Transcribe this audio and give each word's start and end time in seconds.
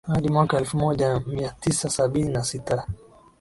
hadi 0.07 0.29
mwaka 0.29 0.57
elfu 0.57 0.77
moja 0.77 1.19
mia 1.19 1.55
tisa 1.59 1.89
sabini 1.89 2.29
na 2.33 2.43
sita 2.43 2.87